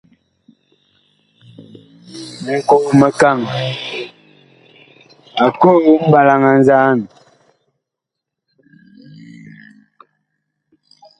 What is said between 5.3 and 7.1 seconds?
a koo mɓalaŋ a nzaan.